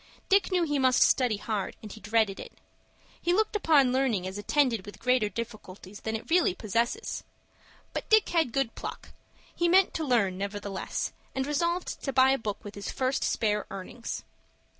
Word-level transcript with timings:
Dick 0.29 0.51
knew 0.51 0.63
he 0.63 0.79
must 0.79 1.03
study 1.03 1.37
hard, 1.37 1.75
and 1.83 1.91
he 1.91 1.99
dreaded 2.01 2.39
it. 2.39 2.53
He 3.21 3.33
looked 3.33 3.55
upon 3.55 3.91
learning 3.93 4.25
as 4.25 4.39
attended 4.39 4.83
with 4.83 4.97
greater 4.97 5.29
difficulties 5.29 5.99
than 5.99 6.15
it 6.15 6.27
really 6.31 6.55
possesses. 6.55 7.23
But 7.93 8.09
Dick 8.09 8.29
had 8.29 8.51
good 8.51 8.73
pluck. 8.73 9.09
He 9.55 9.67
meant 9.67 9.93
to 9.93 10.03
learn, 10.03 10.39
nevertheless, 10.39 11.13
and 11.35 11.45
resolved 11.45 12.01
to 12.01 12.11
buy 12.11 12.31
a 12.31 12.39
book 12.39 12.63
with 12.63 12.73
his 12.73 12.89
first 12.91 13.23
spare 13.23 13.67
earnings. 13.69 14.23